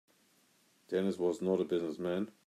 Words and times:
Dennis 0.89 1.19
was 1.19 1.43
not 1.43 1.61
a 1.61 1.63
business 1.63 1.99
man. 1.99 2.31